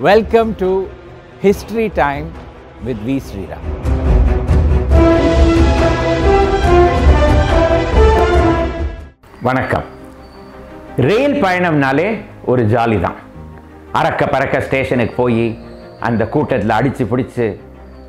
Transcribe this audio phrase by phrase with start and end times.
[0.00, 0.70] Welcome to
[1.42, 2.26] history time
[2.84, 3.66] with V Sriram
[9.42, 9.86] வணக்கம்.
[10.98, 12.06] ரயில் பயணம்னாலே
[12.44, 13.18] ஒரு ஜாலி தான்
[13.92, 15.46] அறக்க பறக்க ஸ்டேஷனுக்கு போய்
[16.00, 17.46] அந்த கூட்டத்தில் அடித்து பிடிச்சி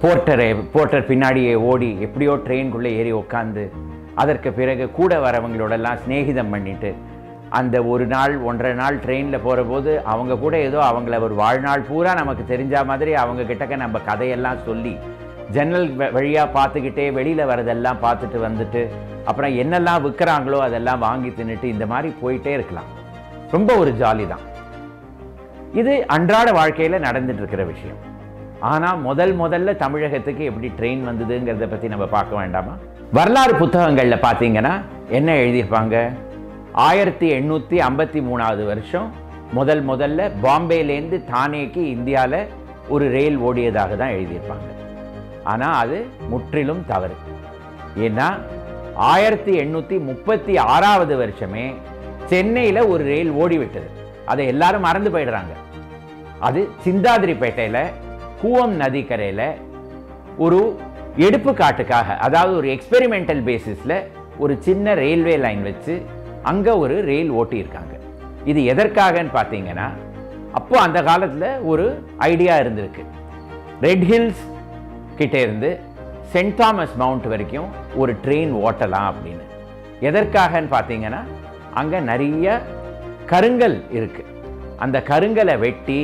[0.01, 3.65] போர்ட்டரை போர்ட்டர் பின்னாடியே ஓடி எப்படியோ ட்ரெயின்குள்ளே ஏறி உட்காந்து
[4.15, 6.91] அதற்கு பிறகு கூட வரவங்களோடெல்லாம் சிநேகிதம் பண்ணிட்டு
[7.49, 12.55] அந்த ஒரு நாள் ஒன்றரை நாள் ட்ரெயினில் போகிறபோது அவங்க கூட ஏதோ அவங்கள ஒரு வாழ்நாள் பூரா நமக்கு
[12.55, 14.97] தெரிஞ்ச மாதிரி அவங்க கிட்டக்க நம்ம கதையெல்லாம் சொல்லி
[15.49, 16.11] ஜன்னல் வ-
[16.53, 18.87] பார்த்துக்கிட்டே வெளியில் வரதெல்லாம் பார்த்துட்டு வந்துட்டு
[19.25, 22.85] அப்புறம் என்னெல்லாம் விற்கிறாங்களோ அதெல்லாம் வாங்கி தின்னுட்டு இந்த மாதிரி போயிட்டே இருக்கலாம்.
[23.51, 24.39] ரொம்ப ஒரு ஜாலி தான்.
[25.73, 27.97] இது அன்றாட வாழ்க்கையில் நடந்துட்டு இருக்கிற விஷயம்.
[28.59, 32.77] ஆனால் முதல் முதல்ல தமிழகத்துக்கு எப்படி ட்ரெயின் வந்ததுங்கிறத பற்றி நம்ம பார்க்க வேண்டாமா?
[33.13, 36.11] வரலாறு புத்தகங்களில் பார்த்தீங்கன்னா என்ன எழுதியிருப்பாங்க?
[36.85, 39.07] ஆயிரத்தி எண்ணூற்றி ஐம்பத்தி மூணாவது வருஷம்
[39.57, 42.41] முதல் முதல்ல பாம்பேலேருந்து தானேக்கு இந்தியாவில்
[42.93, 44.67] ஒரு ரயில் ஓடியதாக தான் எழுதியிருப்பாங்க.
[45.51, 45.97] ஆனால் அது
[46.31, 47.15] முற்றிலும் தவறு.
[48.05, 48.27] ஏன்னா
[49.11, 51.65] ஆயிரத்தி எண்ணூற்றி முப்பத்தி ஆறாவது வருஷமே
[52.31, 53.89] சென்னையில் ஒரு ரயில் ஓடிவிட்டது.
[54.25, 55.55] அதை எல்லாரும் மறந்து போயிடுறாங்க.
[56.49, 57.83] அது சிந்தாதிரிப்பேட்டையில்
[58.43, 59.47] கூவம் நதிக்கரையில்
[60.45, 60.59] ஒரு
[61.27, 63.97] எடுப்புக்காட்டுக்காக அதாவது ஒரு எக்ஸ்பெரிமெண்டல் பேசிஸில்
[64.43, 65.93] ஒரு சின்ன ரயில்வே லைன் வச்சு
[66.49, 67.93] அங்கே ஒரு ரயில் ஓட்டியிருக்காங்க.
[68.51, 69.87] இது எதற்காகன்னு பார்த்தீங்கன்னா
[70.59, 71.85] அப்போ அந்த காலத்தில் ஒரு
[72.31, 73.03] ஐடியா இருந்திருக்கு.
[73.85, 74.43] ரெட் ஹில்ஸ்
[75.19, 75.69] கிட்டே இருந்து
[76.33, 77.69] சென்ட் தாமஸ் மவுண்ட் வரைக்கும்
[78.01, 79.45] ஒரு ட்ரெயின் ஓட்டலாம் அப்படின்னு.
[80.09, 81.21] எதற்காகன்னு பார்த்தீங்கன்னா
[81.81, 82.47] அங்கே நிறைய
[83.31, 84.33] கருங்கல் இருக்குது
[84.83, 85.99] அந்த கருங்கலை வெட்டி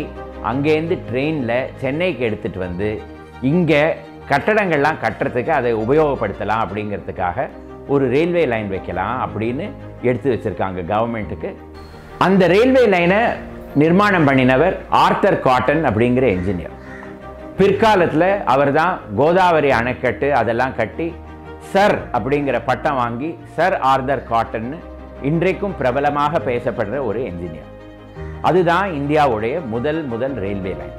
[0.51, 2.89] அங்கேருந்து ட்ரெயினில் சென்னைக்கு எடுத்துட்டு வந்து
[3.51, 3.83] இங்கே
[4.31, 7.47] கட்டடங்கள்லாம் கட்டுறதுக்கு அதை உபயோகப்படுத்தலாம் அப்படிங்கிறதுக்காக
[7.87, 9.65] ஒரு ரயில்வே லைன் வைக்கலாம் அப்படின்னு
[10.01, 11.49] எடுத்து வச்சிருக்காங்க கவர்மெண்ட்டுக்கு
[12.21, 13.19] அந்த ரயில்வே லைனை
[13.75, 16.75] நிர்மாணம் பண்ணினவர் ஆர்த்தர் காட்டன் அப்படிங்கிற என்ஜினியர்
[17.57, 21.07] பிற்காலத்தில் அவர் தான் கோதாவரி அணைக்கட்டு அதெல்லாம் கட்டி
[21.73, 24.77] சர் அப்படிங்கிற பட்டம் வாங்கி சர் ஆர்தர் காட்டன்னு
[25.21, 27.69] இன்றைக்கும் பிரபலமாக பேசப்படுற ஒரு என்ஜினியர்
[28.41, 30.95] அதுதான் இந்தியாவுடைய முதல் முதல் ரயில்வே லைன்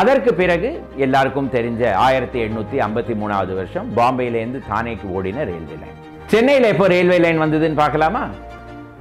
[0.00, 5.98] அதற்கு பிறகு எல்லாருக்கும் தெரிஞ்ச ஆயிரத்தி எண்ணூத்தி ஐம்பத்தி மூணாவது வருஷம் பாம்பேலேருந்து தானேக்கு ஓடின ரயில்வே லைன்.
[6.26, 8.22] சென்னையில் எப்போ ரயில்வே லைன் வந்ததுன்னு பார்க்கலாமா?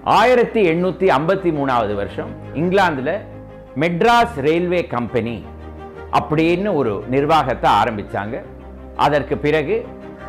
[0.03, 3.11] ஆயிரத்தி எண்ணூத்தி ஐம்பத்தி மூணாவது வருஷம் இங்கிலாந்துல
[3.75, 5.45] மெட்ராஸ் ரயில்வே கம்பெனி
[6.19, 8.41] அப்படின்னு ஒரு நிர்வாகத்தை ஆரம்பிச்சாங்க.
[8.95, 9.85] அதற்கு பிறகு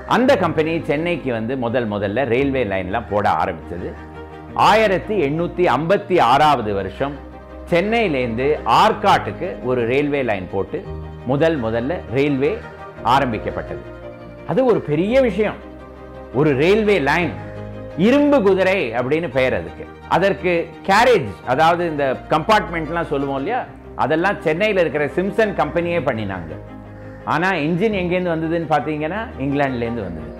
[0.06, 3.90] அந்த கம்பெனி சென்னைக்கு வந்து முதல் முதல்ல ரயில்வே லைன்லாம் போட ஆரம்பிச்சது.
[4.54, 7.30] ஆயிரத்தி எண்ணூத்தி ஐம்பத்தி ஆறாவது வருஷம்
[7.72, 10.84] சென்னையிலேருந்து ஆற்காட்டுக்கு ஒரு ரயில்வே லைன் போட்டு
[11.26, 12.58] முதல் முதல்ல ரயில்வே
[13.02, 13.80] ஆரம்பிக்கப்பட்டது.
[14.46, 15.54] அது ஒரு பெரிய விஷயம்.
[16.34, 17.32] ஒரு ரயில்வே லைன்
[17.96, 19.84] இரும்பு குதிரை அப்படின்னு பெயர் அதுக்கு.
[20.08, 23.64] அதற்கு கேரேஜ் அதாவது இந்த கம்பார்ட்மெண்ட்லாம் சொல்லுவோம் இல்லையா?
[23.96, 26.52] அதெல்லாம் சென்னையில் இருக்கிற சிம்சன் கம்பெனியே பண்ணினாங்க.
[27.24, 30.30] ஆனால் இன்ஜின் எங்கேருந்து வந்ததுன்னு பார்த்தீங்கன்னா இங்கிலாந்துலேருந்து வந்தது.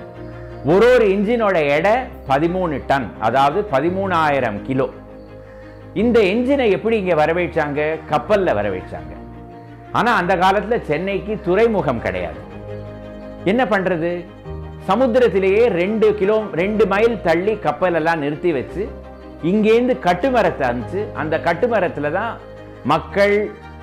[0.64, 1.92] ஒரு ஒரு இன்ஜினோட எடை
[2.28, 4.90] பதிமூணு டன் அதாவது பதிமூணாயிரம் கிலோ.
[6.00, 7.80] இந்த என்ஜினை எப்படி இங்கே வரவேற்றாங்க?
[8.12, 9.12] கப்பலில் வரவேற்றாங்க.
[9.98, 12.40] ஆனால் அந்த காலத்தில் சென்னைக்கு துறைமுகம் கிடையாது.
[13.50, 14.10] என்ன பண்ணுறது
[14.88, 18.82] சமுத்திரத்திலேயே ரெண்டு கிலோ ரெண்டு மைல் தள்ளி கப்பலெல்லாம் நிறுத்தி வச்சு
[19.50, 22.32] இங்கேருந்து கட்டுமரத்தை அனுப்பிச்சு அந்த கட்டுமரத்தில் தான்
[22.92, 23.34] மக்கள்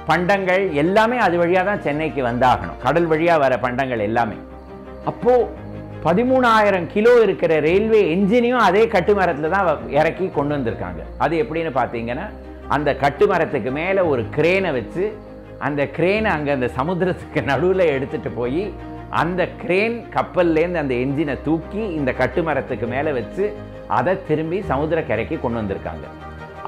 [0.10, 2.80] பண்டங்கள் எல்லாமே அது வழியாக தான் சென்னைக்கு வந்தாகணும்.
[2.86, 4.38] கடல் வழியாக வர பண்டங்கள் எல்லாமே.
[5.12, 5.48] அப்போது
[6.06, 9.68] பதிமூணாயிரம் கிலோ இருக்கிற ரயில்வே என்ஜினையும் அதே கட்டுமரத்தில் தான்
[10.00, 11.02] இறக்கி கொண்டு வந்திருக்காங்க.
[11.24, 12.26] அது எப்படின்னு பார்த்தீங்கன்னா
[12.76, 15.04] அந்த கட்டுமரத்துக்கு மேலே ஒரு கிரேனை வச்சு
[15.68, 18.64] அந்த கிரேனை அங்கே அந்த சமுத்திரத்துக்கு நடுவில் எடுத்துட்டு போய்
[19.22, 23.46] அந்த கிரேன் கப்பல்லேருந்து அந்த என்ஜினை தூக்கி இந்த கட்டுமரத்துக்கு மேலே வச்சு
[23.98, 26.06] அதை திரும்பி சமுத்திரக்கரைக்கு கொண்டு வந்திருக்காங்க.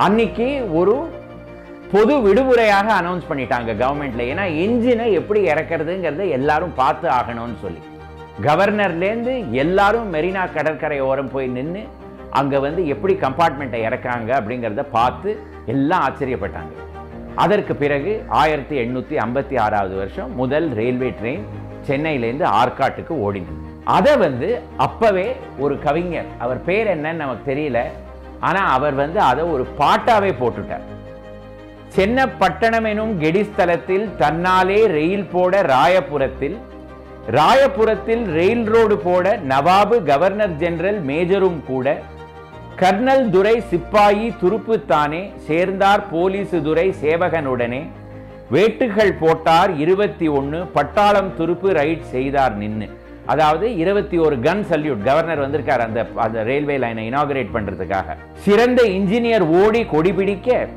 [0.06, 0.48] அன்னைக்கு
[0.80, 0.96] ஒரு
[1.94, 7.82] பொது விடுமுறையாக அனௌன்ஸ் பண்ணிட்டாங்க கவர்மெண்ட்ல ஏன்னா என்ஜினை எப்படி இறக்குறதுங்கிறத எல்லாரும் பார்த்து ஆகணும்னு சொல்லி.
[8.40, 11.84] கவர்னர்லேருந்து எல்லாரும் மெரினா கடற்கரை ஓரம் போய் நின்று
[12.30, 16.74] அங்க வந்து எப்படி கம்பார்ட்மெண்ட்டை இறக்காங்க அப்படிங்கிறத பார்த்து எல்லாம் ஆச்சரியப்பட்டாங்க.
[17.36, 21.44] அதற்கு பிறகு ஆயிரத்தி எண்ணூத்தி ஐம்பத்தி ஆறாவது வருஷம் முதல் ரயில்வே ட்ரெயின்
[21.88, 23.60] சென்னையிலேருந்து ஆற்காட்டுக்கு ஓடினது.
[23.84, 27.84] அதை வந்து அப்பவே ஒரு கவிஞர் அவர் பேர் என்னன்னு நமக்கு தெரியல
[28.40, 30.86] ஆனா அவர் வந்து அதை ஒரு பாட்டாவே போட்டுட்டார்.
[31.96, 36.58] சென்னப்பட்டணம் எனும் கெடிஸ்தலத்தில் தன்னாலே ரயில் போட ராயபுரத்தில்
[37.30, 41.88] ராயபுரத்தில் ரயில் ரோடு போட நவாபு கவர்னர் ஜெனரல் மேஜரும் கூட.
[42.82, 47.82] கர்னல் துரை சிப்பாயி துருப்புத்தானே சேர்ந்தார் போலீசு துரை சேவகனுடனே.
[48.54, 52.88] வேட்டுகள் போட்டார் இருபத்தி ஒன்னு பட்டாளம் துருப்பு ரைட் செய்தார் நின்னு.
[53.26, 58.18] அதாவது இருபத்தி ஒரு கன் சல்யூட் கவர்னர் வந்திருக்கார் அந்த அந்த ரயில்வே லைனை இனாகுரேட் பண்றதுக்காக.
[58.46, 60.68] சிறந்த இன்ஜினியர் ஓடி கொடி பிடிக்க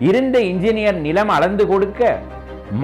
[0.00, 2.18] இருந்த இன்ஜினியர் நிலம் அளந்து கொடுக்க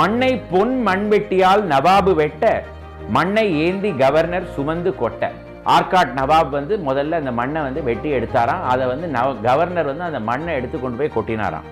[0.00, 2.64] மண்ணை பொன் மண்வெட்டியால் நவாபு வெட்ட
[3.08, 5.30] மண்ணை ஏந்தி கவர்னர் சுமந்து கொட்ட.
[5.64, 8.62] ஆர்காட் நவாப் வந்து முதல்ல அந்த மண்ணை வந்து வெட்டி எடுத்தாராம்.
[8.72, 11.66] அதை வந்து நவ கவர்னர் வந்து அந்த மண்ணை எடுத்து கொண்டு போய் கொட்டினாராம்.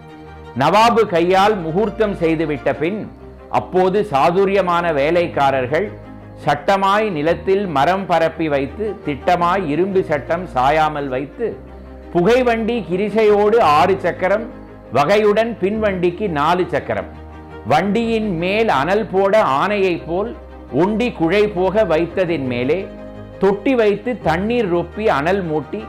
[0.59, 3.01] நவாபு கையால் முகூர்த்தம் செய்துவிட்ட பின்
[3.59, 5.87] அப்போது சாதுரியமான வேலைக்காரர்கள்
[6.45, 11.47] சட்டமாய் நிலத்தில் மரம் பரப்பி வைத்து திட்டமாய் இரும்பு சட்டம் சாயாமல் வைத்து
[12.13, 14.47] புகைவண்டி கிரிசையோடு ஆறு சக்கரம்
[14.95, 17.09] வகையுடன் பின்வண்டிக்கு நாலு சக்கரம்.
[17.67, 20.31] வண்டியின் மேல் அனல் போட ஆணையைப் போல்
[20.73, 22.87] உண்டி குழை போக வைத்ததின் மேலே
[23.39, 25.81] தொட்டி வைத்து தண்ணீர் ரொப்பி அனல் மூட்டி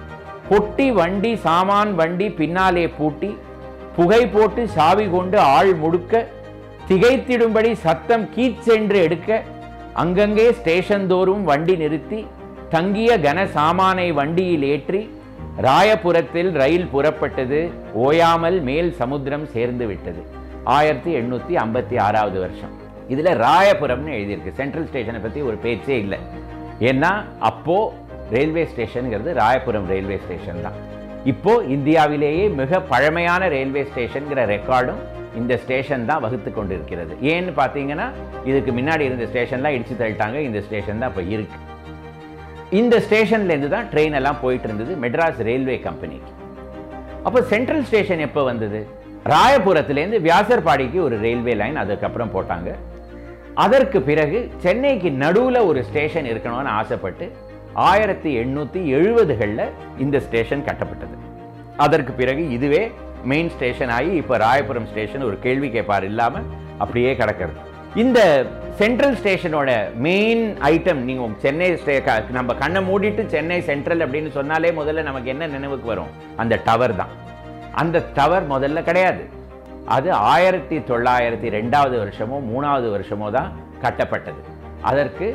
[0.50, 3.36] பொட்டி வண்டி சாமான் வண்டி பின்னாலே பூட்டி
[3.96, 6.26] புகை போட்டு சாவி கொண்டு ஆள் முடுக்க
[6.90, 9.44] திகைத்திடும்படி சத்தம் கீச்சென்று எடுக்க
[9.94, 12.26] அங்கங்கே ஸ்டேஷன் தோறும் வண்டி நிறுத்தி
[12.70, 15.10] தங்கிய கன சாமானை வண்டியில் ஏற்றி
[15.62, 20.22] ராயபுரத்தில் ரயில் புறப்பட்டது ஓயாமல் மேல் சமுத்திரம் சேர்ந்து விட்டது.
[20.64, 22.74] ஆயிரத்தி எண்ணூற்றி ஐம்பத்தி ஆறாவது வருஷம்.
[23.14, 24.58] இதில் ராயபுரம்னு எழுதியிருக்கு.
[24.62, 26.20] சென்ட்ரல் ஸ்டேஷனை பற்றி ஒரு பேச்சே இல்லை.
[26.90, 27.12] ஏன்னா
[27.50, 30.78] அப்போது ரயில்வே ஸ்டேஷனுங்கிறது ராயபுரம் ரயில்வே ஸ்டேஷன் தான்.
[31.32, 35.02] இப்போது இந்தியாவிலேயே மிக பழமையான ரயில்வே ஸ்டேஷன்கிற ரெக்கார்டும்
[35.40, 37.14] இந்த ஸ்டேஷன் தான் வகுத்து கொண்டிருக்கிறது.
[37.32, 38.06] ஏன்னு பார்த்தீங்கன்னா
[38.50, 40.38] இதுக்கு முன்னாடி இருந்த ஸ்டேஷன்லாம் இடிச்சு தள்ளிட்டாங்க.
[40.50, 41.58] இந்த ஸ்டேஷன் தான் இப்போ இருக்கு.
[42.80, 46.32] இந்த ஸ்டேஷன்லேருந்து தான் ட்ரெயின் எல்லாம் போயிட்டு இருந்தது மெட்ராஸ் ரயில்வே கம்பெனிக்கு
[47.28, 48.80] அப்போ சென்ட்ரல் ஸ்டேஷன் எப்போ வந்தது?
[49.32, 52.70] ராயபுரத்துலேருந்து வியாசர்பாடிக்கு ஒரு ரயில்வே லைன் அதுக்கப்புறம் போட்டாங்க.
[53.56, 57.32] அதற்கு பிறகு சென்னைக்கு நடுவில் ஒரு ஸ்டேஷன் இருக்கணும்னு ஆசைப்பட்டு
[57.74, 61.16] ஆயிரத்தி எண்ணூற்றி எழுபதுகளில் இந்த ஸ்டேஷன் கட்டப்பட்டது.
[61.78, 62.92] அதற்கு பிறகு இதுவே
[63.24, 66.44] மெயின் ஸ்டேஷன் ஆகி இப்போ ராயபுரம் ஸ்டேஷன் ஒரு கேள்வி கேட்பார் இல்லாமல்
[66.78, 67.58] அப்படியே கிடக்கிறது.
[67.96, 68.46] இந்த
[68.80, 71.96] சென்ட்ரல் ஸ்டேஷனோட மெயின் ஐட்டம் நீங்கள் சென்னை ஸ்டே
[72.32, 76.12] நம்ம கண்ணை மூடிட்டு சென்னை சென்ட்ரல் அப்படின்னு சொன்னாலே முதல்ல நமக்கு என்ன நினைவுக்கு வரும்?
[76.38, 77.10] அந்த டவர் தான்.
[77.72, 79.30] அந்த டவர் முதல்ல கிடையாது.
[79.96, 83.50] அது ஆயிரத்தி தொள்ளாயிரத்தி ரெண்டாவது வருஷமோ மூணாவது வருஷமோ தான்
[83.84, 84.42] கட்டப்பட்டது.
[84.90, 85.28] அதற்கு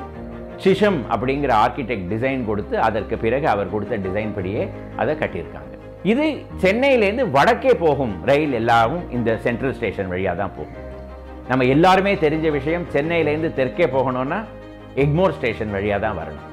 [0.64, 4.62] சிஷம் அப்படிங்கிற ஆர்கிடெக்ட் டிசைன் கொடுத்து அதற்கு பிறகு அவர் கொடுத்த டிசைன் படியே
[5.02, 5.70] அதை கட்டியிருக்காங்க.
[6.12, 6.24] இது
[6.62, 10.80] சென்னையிலேருந்து வடக்கே போகும் ரயில் எல்லாரும் இந்த சென்ட்ரல் ஸ்டேஷன் வழியாக தான் போகும்.
[11.50, 14.40] நம்ம எல்லாருமே தெரிஞ்ச விஷயம் சென்னையிலேருந்து தெற்கே போகணும்னா
[15.04, 16.48] எக்மோர் ஸ்டேஷன் வழியாக தான் வரணும்.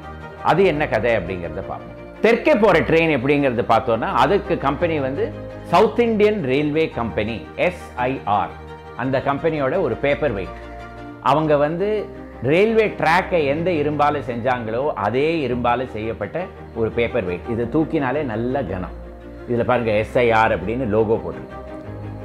[0.51, 1.98] அது என்ன கதை அப்படிங்கிறத பார்ப்போம்.
[2.25, 5.25] தெற்கே போகிற ட்ரெயின் எப்படிங்கிறத பார்த்தோன்னா அதுக்கு கம்பெனி வந்து
[5.71, 7.35] south Indian railway company
[7.65, 8.53] SIR
[9.01, 10.57] அந்த கம்பெனியோட ஒரு பேப்பர் வெயிட்
[11.29, 11.88] அவங்க வந்து
[12.50, 16.39] ரயில்வே ட்ராக்கை எந்த இரும்பால் செஞ்சாங்களோ அதே இரும்பால் செய்யப்பட்ட
[16.79, 18.97] ஒரு பேப்பர் வெயிட் இது தூக்கினாலே நல்ல கனம்
[19.47, 21.57] இதில் பாருங்கள் எஸ்ஐஆர் அப்படின்னு லோகோ போட்டிருக்கு.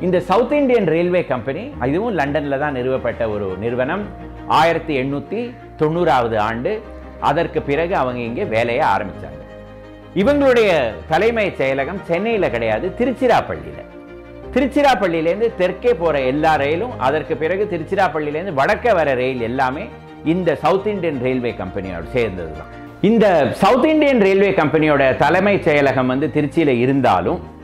[0.06, 4.04] இந்த சவுத் இந்தியன் ரயில்வே கம்பெனி இதுவும் லண்டனில் தான் நிறுவப்பட்ட ஒரு நிறுவனம்.
[4.60, 5.40] ஆயிரத்தி எண்ணூற்றி
[5.82, 6.72] தொண்ணூறாவது ஆண்டு
[7.30, 9.35] அதற்கு பிறகு அவங்க இங்கே வேலையை ஆரம்பித்தாங்க
[10.14, 13.82] இவங்களுடைய தலைமை செயலகம் சென்னையில் கிடையாது திருச்சிராப்பள்ளியில்.
[14.54, 19.88] திருச்சிராப்பள்ளியிலேருந்து தெற்கே போகிற எல்லா ரயிலும் அதற்கு பிறகு திருச்சிராப்பள்ளியிலேருந்து வடக்கே வர ரயில் எல்லாமே
[20.24, 22.72] இந்த சவுத் இந்தியன் ரயில்வே கம்பெனியோட சேர்ந்தது தான்
[23.02, 27.56] இந்த சவுத் இந்தியன் ரயில்வே கம்பெனியோட தலைமை செயலகம் வந்து திருச்சியில் இருந்தாலும்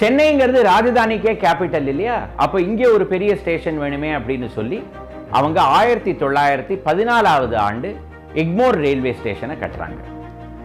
[0.00, 2.28] சென்னைங்கிறது ராஜதானிக்கே கேபிட்டல் இல்லையா?
[2.36, 4.82] அப்போ இங்கே ஒரு பெரிய ஸ்டேஷன் வேணுமே அப்படின்னு சொல்லி
[5.30, 7.96] அவங்க ஆயிரத்தி தொள்ளாயிரத்தி பதினாலாவது ஆண்டு
[8.34, 10.13] எக்மோர் ரயில்வே ஸ்டேஷனை கட்டுறாங்க.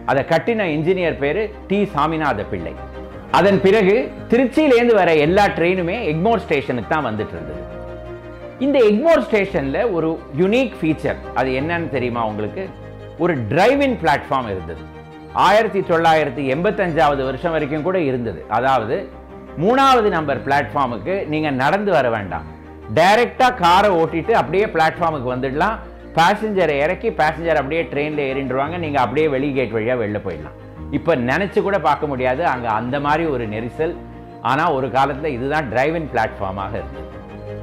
[0.06, 2.74] அதை கட்டின இன்ஜினியர் பேரு டி சாமிநாத பிள்ளை.
[3.30, 7.62] அதன் பிறகு திருச்சியிலேருந்து வர எல்லா ட்ரெயினுமே எக்மோர் ஸ்டேஷனுக்கு தான் வந்துட்டு இருந்தது.
[8.58, 12.68] இந்த எக்மோர் ஸ்டேஷன்ல ஒரு யுனிக் ஃபீச்சர் அது என்னன்னு தெரியுமா உங்களுக்கு?
[13.18, 14.82] ஒரு டிரைவின் பிளாட்ஃபார்ம் இருந்தது.
[15.32, 18.44] ஆயிரத்தி தொள்ளாயிரத்தி எண்பத்தஞ்சாவது வருஷம் வரைக்கும் கூட இருந்தது.
[18.48, 19.08] அதாவது
[19.58, 22.44] மூணாவது நம்பர் பிளாட்ஃபார்முக்கு நீங்க நடந்து வர வேண்டாம்.
[22.94, 25.76] டைரெக்டாக காரை ஓட்டிட்டு அப்படியே பிளாட்ஃபார்முக்கு வந்துடலாம்.
[26.18, 30.56] பேசஞ்சரை இறக்கி பேசஞ்சர் அப்படியே ட்ரெயினில் ஏறிண்டுருவாங்க நீங்க அப்படியே வெளி கேட் வழியா வெளில போயிடலாம்.
[30.98, 32.42] இப்போ நினைச்சு கூட பார்க்க முடியாது.
[32.46, 33.94] அங்க அந்த மாதிரி ஒரு நெரிசல்.
[34.50, 37.08] ஆனா ஒரு காலத்துல இதுதான் டிரைவின் பிளாட்ஃபார்மாக இருந்தது.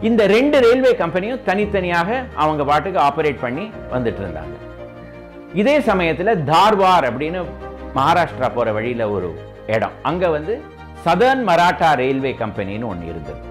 [0.02, 4.56] இந்த ரெண்டு ரயில்வே கம்பெனியும் தனித்தனியாக அவங்க பாட்டுக்கு ஆபரேட் பண்ணி வந்துட்டு இருந்தாங்க.
[5.54, 7.42] இதே சமயத்துல தார்வார் அப்படின்னு
[7.96, 9.30] மகாராஷ்டிரா போற வழியில ஒரு
[9.76, 9.96] இடம்.
[10.02, 10.56] அங்க வந்து
[11.06, 13.47] சதர்ன் மராட்டா ரயில்வே கம்பெனின்னு ஒன்று இருந்தது.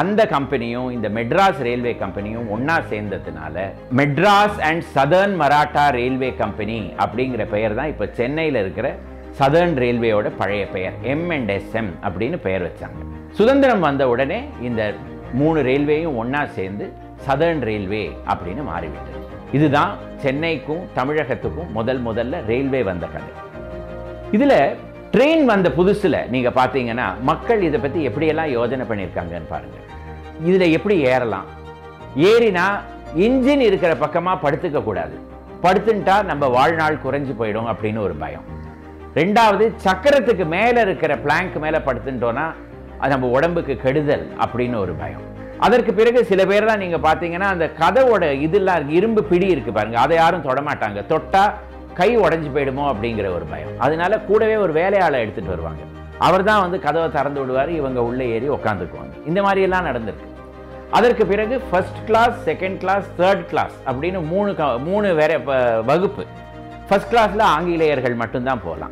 [0.00, 3.56] அந்த கம்பெனியும் இந்த மெட்ராஸ் ரயில்வே கம்பெனியும் ஒன்றா சேர்ந்ததுனால
[3.96, 8.88] Madras and southern Maratha railway company அப்படிங்கிற பெயர் தான் இப்போ சென்னையில் இருக்கிற
[9.38, 13.00] சதர்ன் ரயில்வேயோட பழைய பெயர் எம் அண்ட் எஸ்எம் அப்படின்னு பெயர் வச்சாங்க.
[13.32, 14.94] சுதந்திரம் வந்த உடனே இந்த
[15.32, 16.92] மூணு ரயில்வேயும் ஒன்னா சேர்ந்து
[17.26, 19.24] சதர்ன் ரயில்வே அப்படின்னு மாறிவிட்டது.
[19.52, 19.92] இதுதான்
[20.22, 23.30] சென்னைக்கும் தமிழகத்துக்கும் முதல் முதல்ல ரயில்வே வந்த கதை.
[24.32, 24.76] இதுல
[25.12, 29.76] ட்ரெயின் வந்த புதுசுல நீங்க பாத்தீங்கன்னா மக்கள் இதை பத்தி எப்படியெல்லாம் யோசனை பண்ணியிருக்காங்கன்னு பாருங்க.
[30.46, 31.46] இதுல எப்படி ஏறலாம்?
[32.16, 32.64] ஏறினா
[33.16, 35.16] இன்ஜின் இருக்கிற பக்கமா படுத்துக்க கூடாது.
[35.62, 38.44] படுத்துட்டா நம்ம வாழ்நாள் குறைஞ்சு போயிடும் அப்படின்னு ஒரு பயம்.
[39.14, 42.46] ரெண்டாவது சக்கரத்துக்கு மேல இருக்கிற பிளாங்க் மேல படுத்துட்டோன்னா
[42.98, 45.24] அது நம்ம உடம்புக்கு கெடுதல் அப்படின்னு ஒரு பயம்.
[45.58, 49.98] அதற்கு பிறகு சில பேர் தான் நீங்க பார்த்தீங்கன்னா அந்த கதவோட இதெல்லாம் இரும்பு பிடி இருக்கு பாருங்க.
[49.98, 51.06] அதை யாரும் தொடமாட்டாங்க.
[51.06, 51.54] தொட்டா
[51.98, 53.68] கை உடஞ்சி போயிடுமோ அப்படிங்கிற ஒரு பயம்.
[53.78, 55.82] அதனால கூடவே ஒரு வேலையாளை எடுத்துகிட்டு வருவாங்க.
[56.18, 60.26] அவர் தான் வந்து கதவை திறந்து விடுவார் இவங்க உள்ளே ஏறி உட்காந்துக்குவாங்க இந்த மாதிரியெல்லாம் நடந்திருக்கு.
[60.90, 65.38] அதற்கு பிறகு first class second class third class அப்படின்னு மூணு க- மூணு வேற
[65.82, 66.24] வகுப்பு.
[66.88, 68.90] ஃபர்ஸ்ட் கிளாஸில் ஆங்கிலேயர்கள் மட்டும்தான் போகலாம்.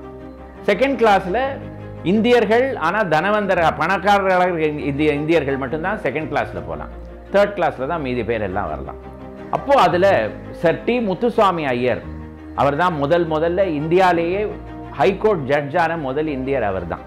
[0.66, 1.58] செகண்ட் கிளாஸில்
[2.02, 6.88] இந்தியர்கள் ஆனால் தனவந்தர பணக்காரர்கள் இந்திய இந்தியர்கள் மட்டும்தான் செகண்ட் கிளாஸில் போகலாம்.
[7.32, 8.96] தேர்ட் கிளாஸில் தான் மீதி பேர் எல்லாம் வரலாம்.
[9.50, 12.14] அப்போது அதில் சர் டி முத்துசுவாமி ஐயர்
[12.60, 14.40] அவர் தான் முதல் முதல்ல இந்தியாலேயே
[15.00, 17.04] ஹைகோர்ட் ஜட்ஜான முதல் இந்தியர் அவர் தான்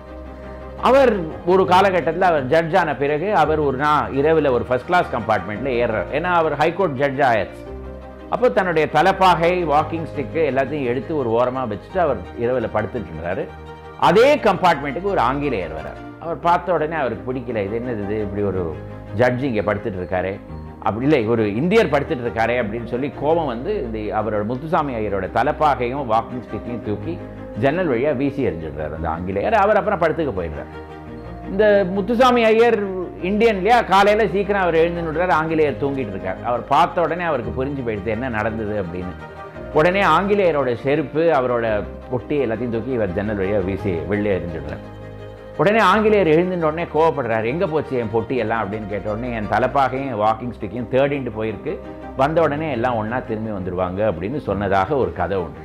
[0.88, 1.12] அவர்
[1.51, 6.12] ஒரு காலகட்டத்தில் அவர் ஜட்ஜ் ஆன பிறகு அவர் ஒரு நான் இரவில் ஒரு ஃபஸ்ட் கிளாஸ் கம்பார்ட்மெண்ட்டில் ஏறுறார்.
[6.18, 7.63] ஏன்னா அவர் ஹைகோர்ட் ஜட்ஜ் ஆயாச்சு.
[8.34, 13.44] அப்போ தன்னுடைய தலைப்பாகை வாக்கிங் ஸ்டிக்கு எல்லாத்தையும் எடுத்து ஒரு ஓரமாக வச்சுட்டு அவர் இரவில் படுத்துட்டு இருந்தாரு.
[14.10, 17.63] அதே கம்பார்ட்மெண்ட்டுக்கு ஒரு ஆங்கிலேயர் வரார் அவர் பார்த்த உடனே அவருக்கு பிடிக்கல.
[17.68, 18.18] இது என்னது இது?
[18.27, 18.63] இப்படி ஒரு
[19.22, 20.32] ஜட்ஜ் இங்கே படுத்துட்டு இருக்காரு.
[20.83, 26.05] அப்படி இல்லை ஒரு இந்தியர் படுத்துட்டு இருக்காரே அப்படின்னு சொல்லி கோபம் வந்து இந்த அவரோட முத்துசாமி ஐயரோட தலைப்பாகையும்
[26.13, 27.17] வாக்கிங் ஸ்டிக்கையும் தூக்கி
[27.59, 29.53] ஜன்னல் வழியாக வீசி எறிஞ்சிடுறாரு அந்த ஆங்கிலேயர்.
[29.53, 30.71] அவர் அப்புறம் படுத்துக்க போயிடுறார்.
[31.51, 32.79] இந்த முத்துசாமி ஐயர்
[33.21, 33.81] இந்தியன் இல்லையா?
[33.81, 36.38] காலையில சீக்கிரம் அவர் எழுந்து ஆங்கிலேயர் தூங்கிட்டு இருக்கார்.
[36.43, 39.13] அவர் பார்த்த உடனே அவருக்கு புரிஞ்சு போயிடுது என்ன நடந்தது அப்படின்னு.
[39.74, 44.86] உடனே ஆங்கிலேயரோட செருப்பு அவரோட பொட்டி எல்லாத்தையும் தூக்கி இவர் ஜன்னல் வழியாக வீசி வெளியே எறிஞ்சிடுறார்.
[45.60, 47.46] உடனே ஆங்கிலேயர் எழுந்துட்ட கோவப்படுறாரு.
[47.54, 51.74] எங்கே போச்சு என் பொட்டி எல்லாம் அப்படின்னு கேட்ட உடனே என் தலைப்பாகையும் வாக்கிங் ஸ்டிக்கையும் தேடிட்டு போயிருக்கு.
[52.22, 55.60] வந்த உடனே எல்லாம் ஒன்றா திரும்பி வந்துடுவாங்க அப்படின்னு சொன்னதாக ஒரு கதை உண்டு.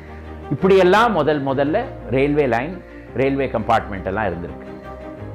[0.51, 2.75] இப்படியெல்லாம் முதல் முதல்ல ரயில்வே லைன்
[3.21, 4.67] ரயில்வே கம்பார்ட்மெண்ட் எல்லாம் இருந்திருக்கு.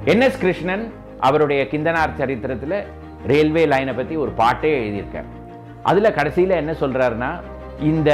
[0.05, 0.85] என்எஸ் கிருஷ்ணன்
[1.19, 2.77] அவருடைய கிந்தனார் சரித்திரத்தில்
[3.31, 5.29] ரயில்வே லைனை பற்றி ஒரு பாட்டே எழுதியிருக்கார்.
[5.83, 7.31] அதில் கடைசியில் என்ன சொல்கிறாருன்னா
[7.91, 8.11] இந்த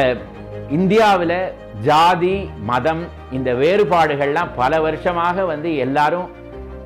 [0.69, 1.53] இந்தியாவில்
[1.87, 6.27] ஜாதி மதம் இந்த வேறுபாடுகள்லாம் பல வருஷமாக வந்து எல்லாரும்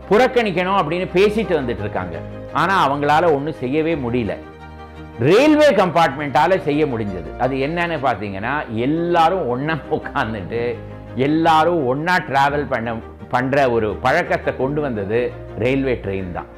[0.09, 2.15] புறக்கணிக்கணும் அப்படின்னு பேசிட்டு வந்துட்டு இருக்காங்க.
[2.53, 4.35] ஆனால் அவங்களால ஒன்றும் செய்யவே முடியல.
[5.19, 7.37] ரயில்வே கம்பார்ட்மெண்ட்டால் செய்ய முடிஞ்சது.
[7.37, 8.53] அது என்னன்னு பார்த்தீங்கன்னா
[8.87, 10.75] எல்லாரும் ஒன்றா உட்காந்துட்டு
[11.15, 12.95] எல்லாரும் ஒன்றா ட்ராவல் பண்ண
[13.29, 16.49] பண்ற ஒரு பழக்கத்தை கொண்டு வந்தது ரயில்வே ட்ரெயின் தான்.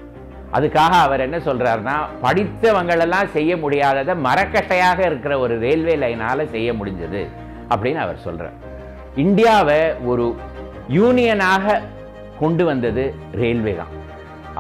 [0.55, 7.21] அதுக்காக அவர் என்ன சொல்கிறாருன்னா படித்தவங்களெல்லாம் செய்ய முடியாததை மரக்கட்டையாக இருக்கிற ஒரு ரயில்வே லைனால செய்ய முடிஞ்சது
[7.73, 8.57] அப்படின்னு அவர் சொல்கிறார்
[9.23, 9.81] இந்தியாவை
[10.11, 10.25] ஒரு
[10.97, 11.79] யூனியனாக
[12.41, 13.03] கொண்டு வந்தது
[13.39, 13.93] ரயில்வே தான்.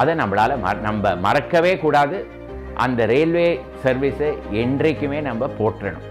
[0.01, 2.17] அதை நம்மளால் ம நம்ம மறக்கவே கூடாது.
[2.83, 3.47] அந்த ரயில்வே
[3.83, 4.29] சர்வீஸை
[4.63, 6.07] என்றைக்குமே நம்ம போற்றணும்.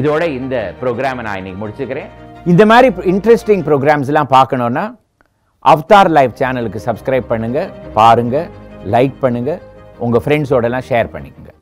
[0.00, 2.10] இதோட இந்த ப்ரோக்ராமை நான் இன்னைக்கு முடிச்சுக்கிறேன்.
[2.52, 4.84] இந்த மாதிரி இன்ட்ரெஸ்டிங் ப்ரோக்ராம்ஸ்லாம் பார்க்கணுன்னா
[5.72, 8.48] அவ்தார் லைவ் சேனலுக்கு சப்ஸ்கிரைப் பண்ணுங்கள் பாருங்கள்
[8.94, 9.60] லைக் பண்ணுங்க.
[9.98, 11.52] உங்க ஃப்ரெண்ட்ஸோடலாம் ஷேர் பண்ணிக்கோங்க.